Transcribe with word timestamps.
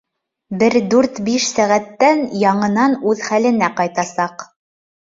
Бер 0.63 0.77
дүрт-биш 0.93 1.45
сәғәттән 1.51 2.27
яңынан 2.47 2.99
үҙ 3.13 3.25
хәленә 3.31 3.73
ҡайтасаҡ. 3.83 4.51